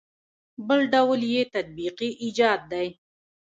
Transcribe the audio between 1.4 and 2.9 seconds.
تطبیقي ایجاد دی.